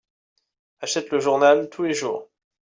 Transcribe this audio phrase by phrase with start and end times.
[0.79, 2.27] Achète le journal tous les jours.